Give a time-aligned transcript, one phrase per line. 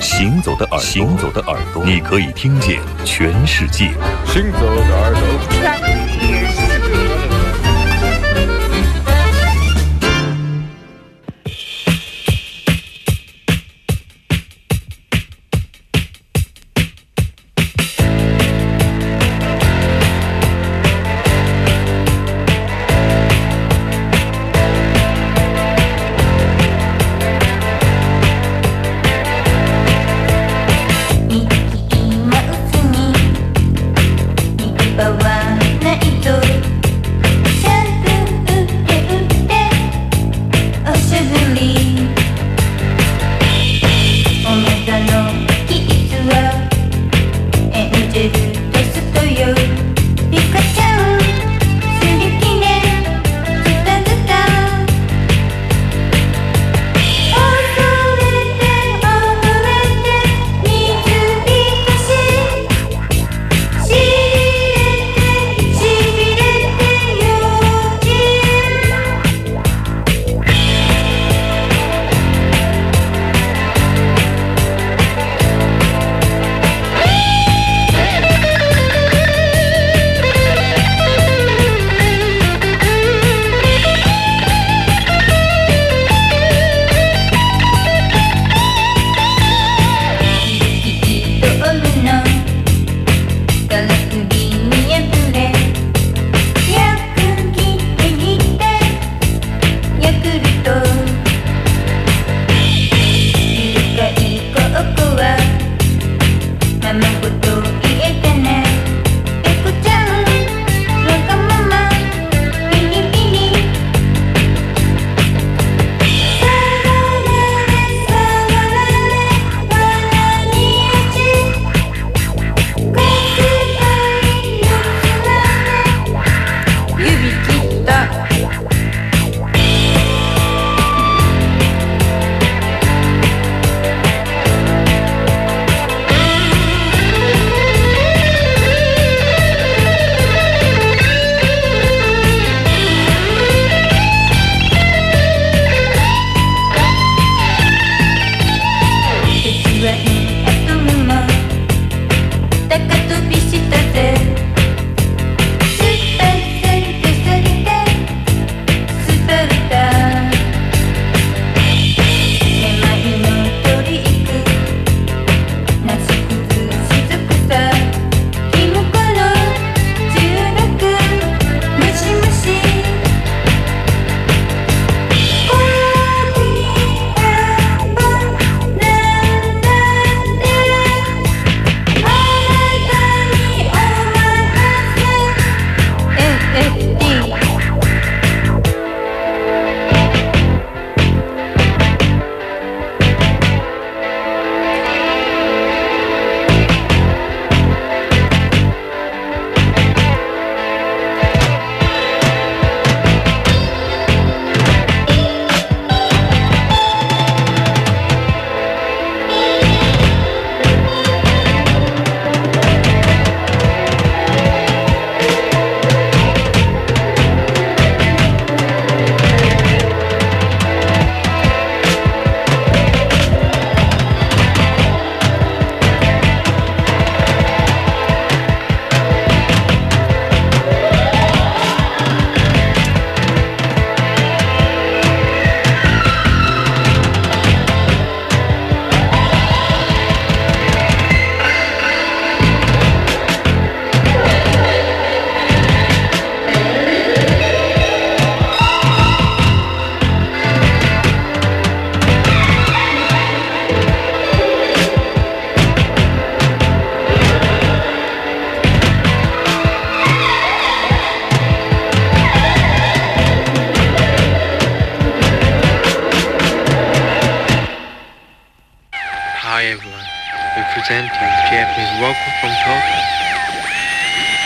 [0.01, 3.95] 行走的耳，行走的耳朵，你可以听见全世界。
[4.27, 5.23] 行走的耳朵。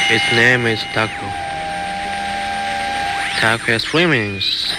[0.09, 1.27] Name is Taco.
[3.39, 4.71] Taco has three meanings.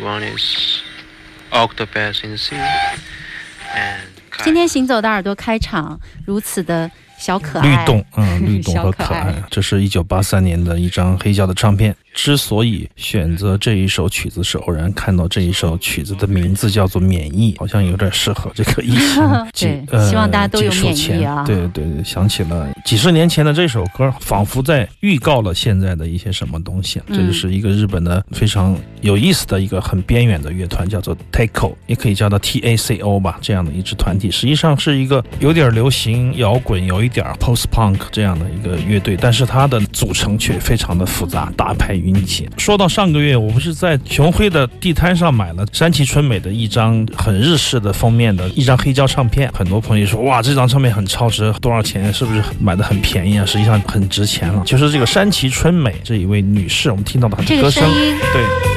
[0.00, 0.80] One is
[1.52, 2.56] octopus in the sea.
[3.74, 4.00] And
[4.42, 9.42] 今天行走的耳朵开场如此的小可爱，律动，嗯，律动和可爱可爱爱。
[9.50, 11.94] 这是一九八三年的一张黑胶的唱片。
[12.14, 19.22] 之所以选择这一首曲子，是偶然看到这一首曲子的名字叫做《免疫》，好像有点适合这个疫情
[19.52, 27.00] 对结希望大家都有免疫前啊对对对，想起了几十年前的这首歌，仿佛在预告了现在的一些什么东西。
[27.08, 42.48] 嗯这就是一个日本的非常有意思的一个很边缘的乐团，叫做 Taco，也可以叫它 T A C O 吧，这样的一支团体，实际上是一个有点流行摇滚，有一点 post punk 这样的一个乐队，但是它的组成却非常的复杂，大派云集。
[42.58, 52.12] 说到上个月，我不是在熊辉的地摊上买了山崎春美的一张很日式的封面的一张黑胶唱片，很多朋友说哇，这张唱片很超值，多少钱？
[52.12, 53.46] 是不是买的很便宜啊？
[53.46, 54.62] 实际上很值钱了。
[54.66, 58.73] 就是这个山崎春美这一位女士，我们听到的这歌声个声，对。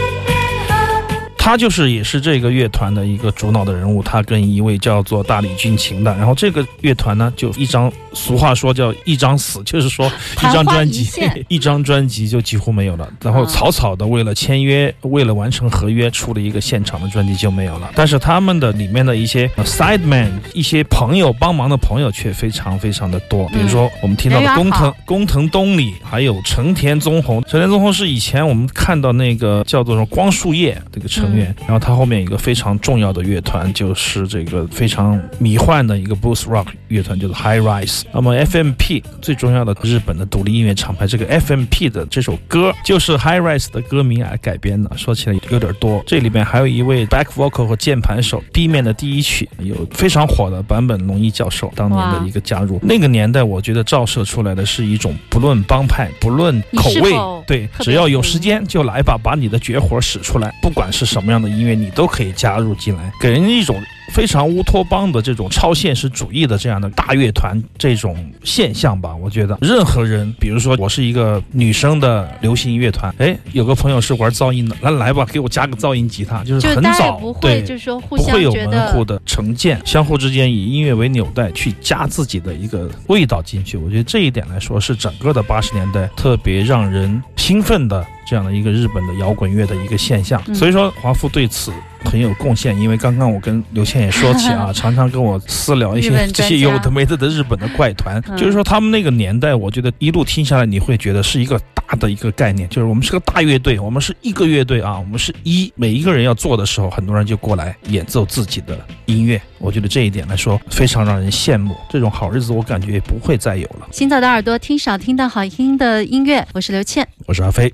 [1.47, 10.11] 她就是也是这个乐团的一个主脑的人物，他跟一位叫做大理俊晴的，然后这个乐团呢，就一张俗话说叫一张死，就是说
[10.43, 17.89] 一张专辑现 一张专辑就几乎没有了，然后啊草草的为了签约，为了完成合约，出了一个现场的专辑就没有了。
[17.95, 27.41] 但是他们的里面的一些呃 side man，一些朋友帮忙的朋友却非常非常的多，比如说我们听到的工藤工藤东里，还有成田宗弘。
[27.43, 38.03] 成田宗弘是以前我们看到那个叫做什么光树叶这个成员，然后他后面有一个非常重要的乐团，就是这个非常迷幻的一个 blues rock 乐团，叫做 High Rise。
[38.13, 46.03] 那么 FMP 最重要的日本的独立音乐厂牌，这个 FMP 的这首歌就是 High Rise 的歌名来改编的，说起来有点多。
[46.05, 52.79] 这里面还有一位 back vocal 和键盘手，B 面的第一曲有非常火的版本龙一教授当年的一个加入。
[52.83, 57.13] 那个年代，我觉得照射出来的是一种不论帮派、不论口味
[57.45, 63.81] 对，只要有有时间就来吧，把你的绝活使出来，不管是什么样的音乐，你都可以加入进来，给人一种。
[64.13, 83.75] 非常乌托邦的这种超现实主义的这样的大乐团这种现象吧，我觉得任何人，比如说我是一个女生的流行音乐团，哎，有个朋友是玩噪音的，来来吧，给我加个噪音吉他，就是很早不会对就是说互不会有门户的成见，相互之间以音乐为纽带去加自己的一个味道进去。
[83.77, 90.41] 我觉得这一点来说，是整个的八十年代特别让人兴奋的这样的一个日本的摇滚乐的一个现象。
[90.47, 91.71] 嗯所以说，华夫对此。
[92.05, 113.87] 很有贡献，因为刚刚我跟刘倩也说起啊， 常常跟我私聊一些这些有的没的的日本的怪团，嗯就是说他们那个年代，我觉得一路听下来，你会觉得是一个大的一个概念，就是我们是个大乐队，我们是一个乐队啊，我们是一，每一个人要做的时候，很多人就过来演奏自己的音乐，我觉得这一点来说非常让人羡慕，这种好日子我感觉也不会再有了。
[113.91, 117.05] 新早的耳朵听少听到好听的音乐，我是刘倩。
[117.25, 117.73] 我是阿飞。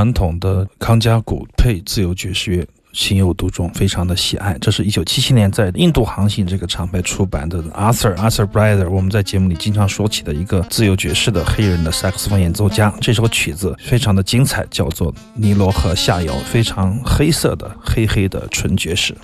[0.00, 4.56] 传统的康佳鼓配自由爵士乐情有独钟，非常的喜爱。
[4.58, 12.90] 这是一九七七年在印度航行这个厂牌出版的 Arthur Arthur b r i d e r 我们在节目里经常说起的一个自由爵士的黑人的萨克斯风演奏家。
[12.98, 19.14] 这首曲子非常的精彩，叫做《尼罗河下游》，非常黑色的黑黑的纯爵士。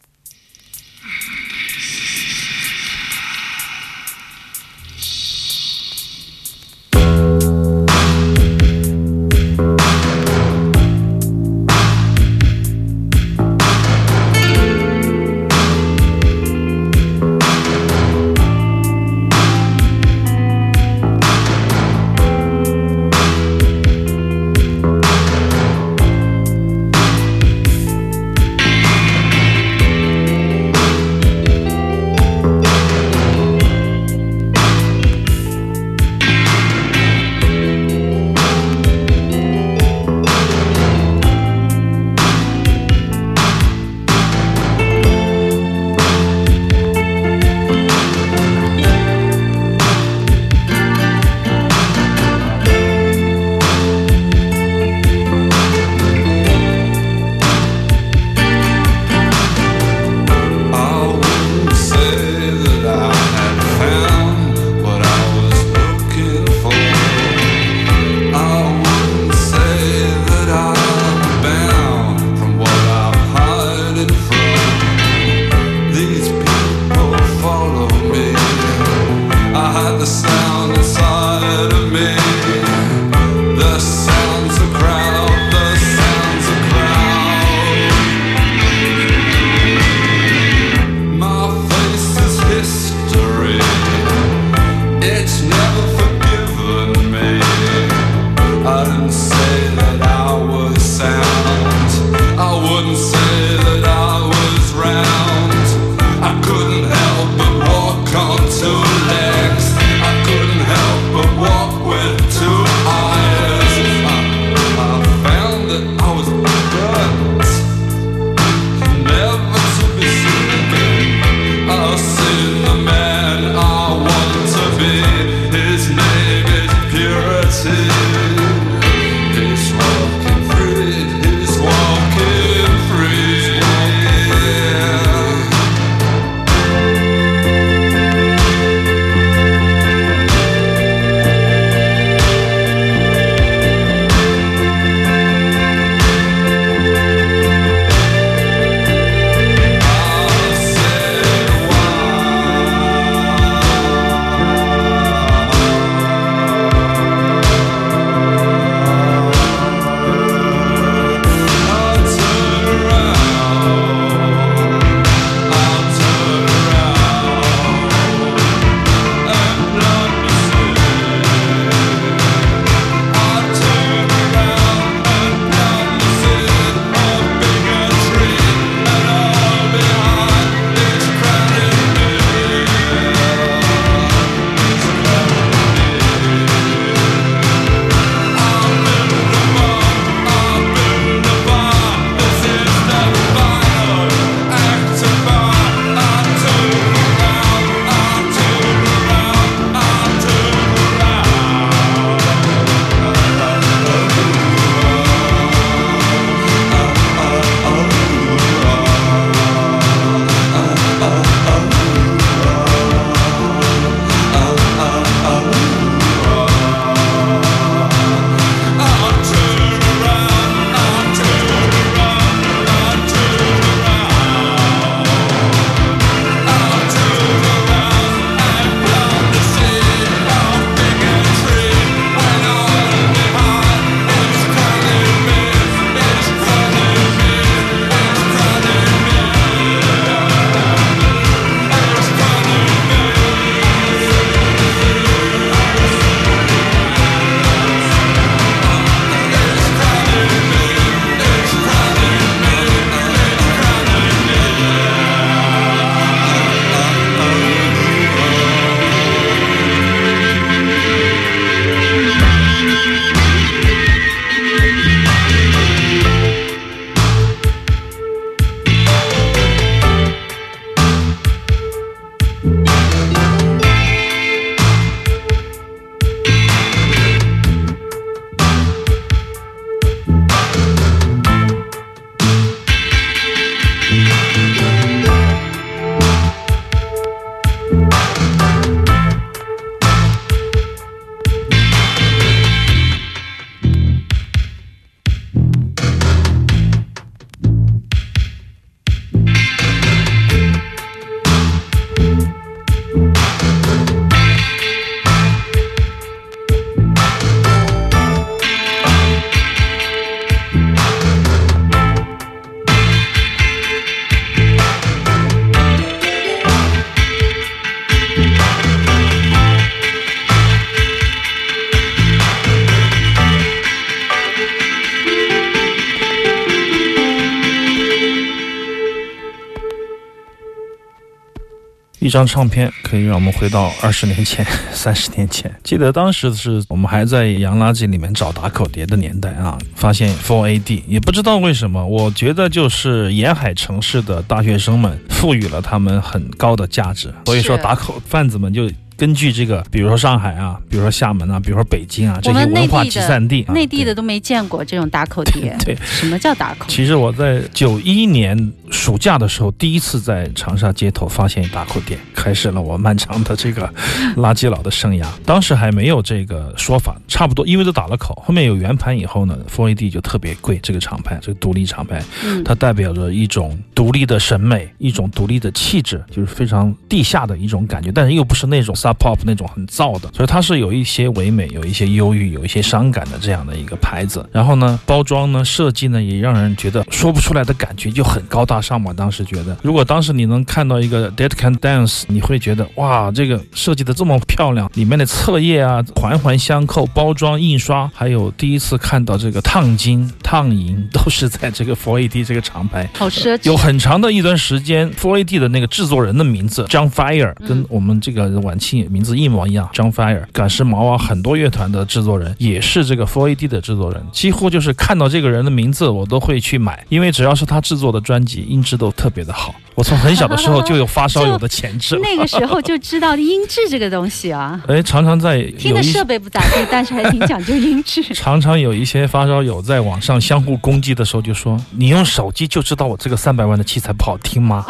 [332.07, 335.53] 一张唱片可以让我们回到二十年前、 三十年前。
[335.65, 348.71] 记得当时是我们还在洋垃圾里面找打口碟的年代啊，发现 Four AD，也不知道为什么，我觉得就是沿海城市的大学生们赋予了他们很高的价值，所以说打口贩子们就。
[348.97, 355.57] 根据这个，比如说上海啊，比如说厦门啊，比如说北京啊，这些文化集散地，啊内地的都没见过这种打口碟。
[355.65, 356.67] 对，什么叫打口？
[356.69, 363.71] 其实我在九一年暑假的时候，第一次在长沙街头发现打口碟，开始了我漫长的这个
[364.17, 365.07] 垃圾佬的生涯。
[365.25, 368.23] 当时还没有这个说法，差不多因为都打了口。
[368.27, 384.25] 后面有圆盘以后呢，Four AD 就特别贵，这个厂牌，这个独立厂牌，嗯，它代表着一种独立的审美，一种独立的气质，就是非常地下的一种感觉，但是又不是那种 sub pop 那种很燥的，所以它是有一些唯美，有一些忧郁，有一些伤感的这样的一个牌子。
[384.33, 388.93] 然后呢，包装呢，设计呢，也让人觉得说不出来的感觉，就很高大上嘛。
[388.93, 402.89] 当时觉得，如果当时你能看到一个 Dead Can Dance，你会觉得哇，这个设计的这么漂亮，里面的册页啊，环环相扣，包装、印刷，还有第一次看到这个烫金、烫银，都是在这个 Four AD 这个厂牌。
[402.95, 403.41] 好奢侈。
[403.43, 409.69] 有很长的一段时间，Four AD 的那个制作人的名字 John Fire 嗯跟我们这个晚清名字一模一样。
[409.73, 419.55] John Fire，赶时髦啊，很多乐团的制作人也是这个 Four AD 的制作人，几乎就是看到这个人的名字，我都会去买，因为只要是他制作的专辑，音质都特别的好。
[419.75, 421.99] 我从很小的时候就有发烧友的潜质。
[422.03, 425.83] 那个时候就知道音质这个东西啊， 哎，常常在听的。
[425.83, 434.65] 设备不咋地，但是还挺讲究音质 常常有一些发烧友在网上相互攻击的时候，就说：“你用手机就知道我这个三百万的器材不好听吗？”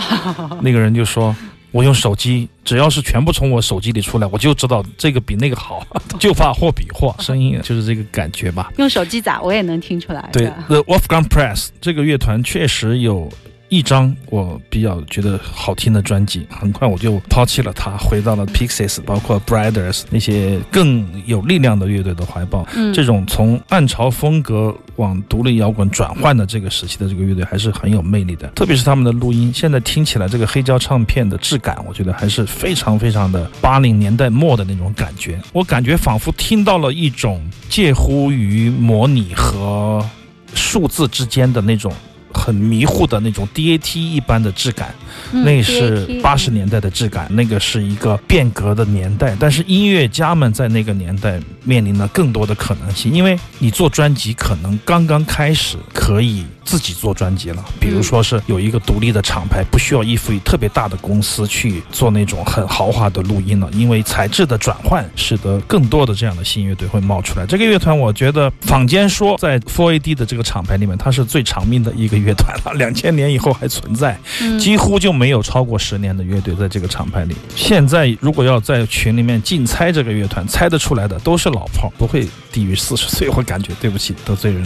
[0.61, 1.35] 那个人就说
[1.77, 5.87] ：“我用手机，只要是全部从我手机里出来，我就知道这个比那个好，
[6.19, 10.27] 就怕货比货，声音就是这个感觉吧。”用手机咋我也能听出来。
[10.33, 13.31] 对是吧，The Wolfgang Press 这个乐团确实有
[13.69, 22.67] 一张我比较觉得好听的专辑，很快我就抛弃了它，回到了 Pixies，包括 Brothers 那些更有力量的乐队的怀抱。
[22.77, 40.09] 嗯，这种从暗潮风格往独立摇滚转换的这个时期的这个乐队还是很有魅力的，特别是他们的录音，现在听起来这个黑胶唱片的质感，我觉得还是非常非常的八零年代末的那种感觉，我感觉仿佛听到了一种介乎于模拟和
[40.55, 41.93] 数字之间的那种。
[42.37, 44.95] 很迷糊的那种 DAT 一般的质感，
[45.33, 49.35] 嗯那是八十年代的质感，那个是一个变革的年代。
[49.41, 67.47] 但是音乐家们在那个年代面临了更多的可能性，因为你做专辑可能刚刚开始可以自己做专辑了，比如说是有一个独立的厂牌，不需要依附于特别大的公司去做那种很豪华的录音了，因为材质的转换，使得更多的这样的新乐队会冒出来。
[67.47, 74.19] 这个乐团，我觉得坊间说在 Four AD 的这个厂牌里面，它是最长命的一个乐团了， 两千年以后还存在。
[74.41, 77.37] 嗯几乎就没有超过十年的乐队在这个厂牌里。
[77.55, 83.29] 现在如果要在群里面竞猜这个乐团，猜得出来的都是老炮，不会低于四十岁。
[83.31, 84.65] 我感觉对不起，得罪人。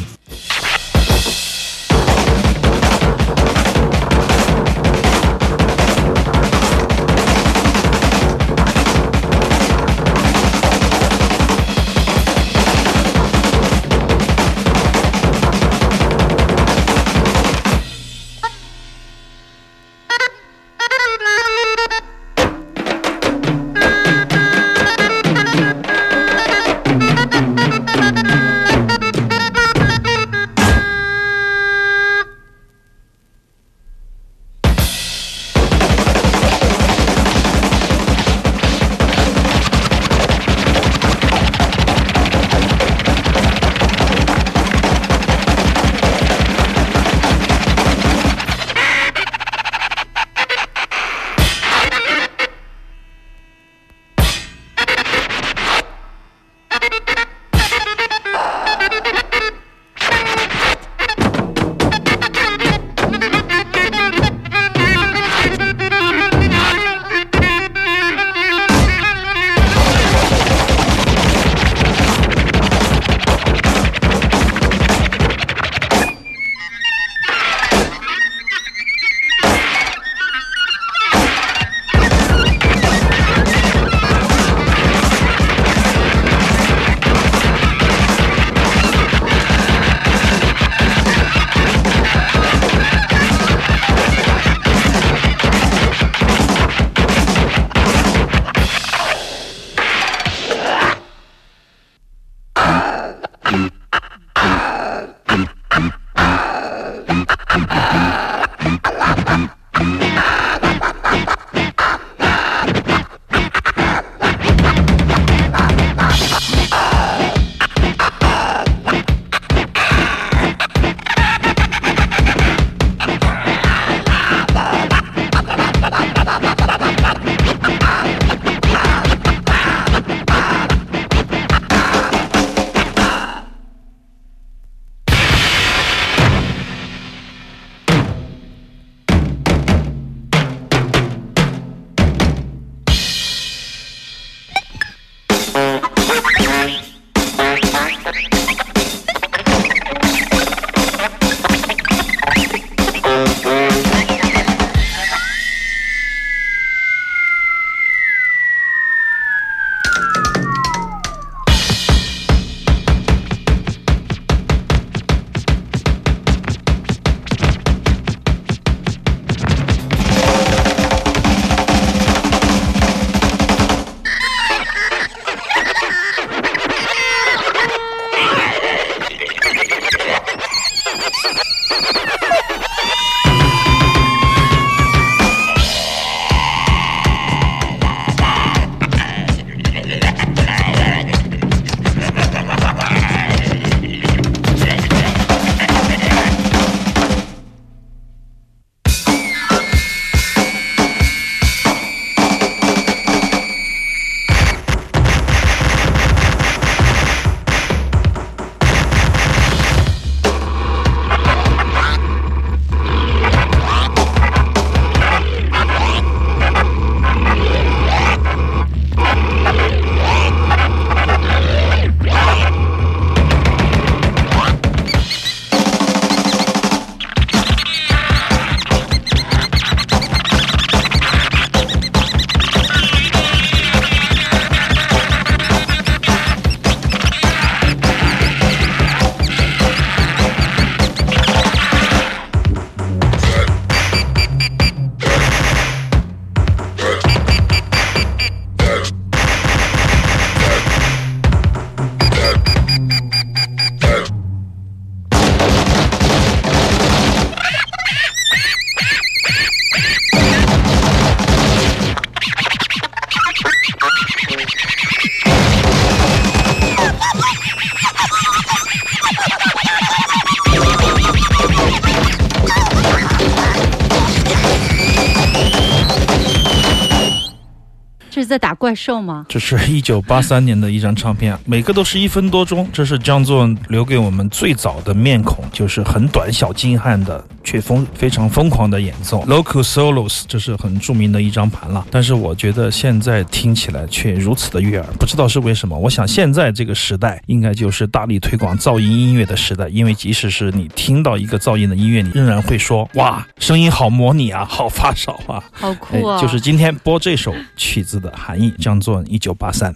[278.31, 279.27] 在打怪兽吗？
[279.29, 282.69] 这是一九八三年的一张唱片，每个都是一分多钟。
[282.73, 289.25] 这是 John Zorn 留给我们最早的面孔，就是很短小精悍的，却疯非常疯狂的演奏。
[289.25, 295.77] Local Solos 这是很著名的一张盘了，但是我觉得现在听起来却如此的悦耳，不知道是为什么。
[295.77, 305.43] 我想现在这个时代应该就是大力推广噪音音乐的时代，因为即使是你听到一个噪音的音乐，你仍然会说哇，声音好模拟啊，好发烧啊。
[305.51, 306.16] 好酷啊！
[306.16, 309.74] 哎就是今天播这首曲子的含义，叫做一九八三。